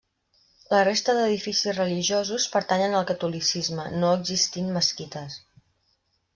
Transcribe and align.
La 0.69 0.77
resta 0.87 1.13
d'edificis 1.17 1.77
religiosos 1.81 2.47
pertanyen 2.55 2.97
al 3.01 3.07
catolicisme, 3.13 3.87
no 4.01 4.13
existint 4.17 4.75
mesquites. 4.81 5.41